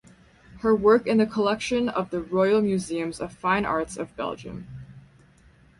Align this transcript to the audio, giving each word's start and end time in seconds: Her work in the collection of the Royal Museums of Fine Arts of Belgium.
Her 0.61 0.73
work 0.75 1.05
in 1.05 1.19
the 1.19 1.27
collection 1.27 1.87
of 1.87 2.09
the 2.09 2.21
Royal 2.21 2.59
Museums 2.59 3.21
of 3.21 3.31
Fine 3.35 3.67
Arts 3.67 3.97
of 3.97 4.15
Belgium. 4.15 4.65